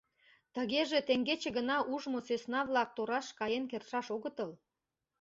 [0.55, 4.51] Тыгеже теҥгече гына ужмо сӧсна-влак тораш каен кертшаш огытыл.